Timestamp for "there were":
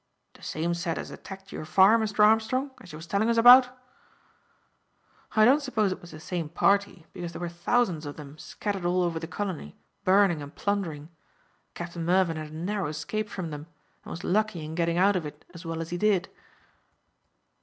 7.33-7.47